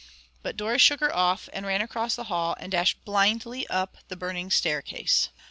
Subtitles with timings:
[0.41, 4.15] But Doris shook her off and ran across the hall, and dashed blindly up the
[4.15, 5.29] burning staircase.